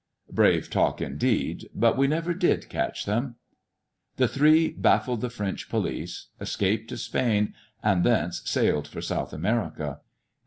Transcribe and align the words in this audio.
Brave 0.31 0.67
talk, 0.71 0.99
indeed: 0.99 1.69
but 1.75 1.95
we 1.95 2.07
never 2.07 2.33
did 2.33 2.69
catch 2.69 3.05
them. 3.05 3.35
The 4.15 4.27
three 4.27 4.69
baffled 4.71 5.21
the 5.21 5.29
French 5.29 5.69
police, 5.69 6.29
escaped 6.39 6.89
to 6.89 6.97
Spain, 6.97 7.53
and'thence 7.83 8.41
sailed 8.43 8.87
foi* 8.87 9.01
South 9.01 9.31
America. 9.31 9.99